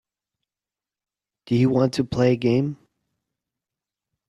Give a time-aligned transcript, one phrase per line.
[1.45, 2.79] Do you want to play a game.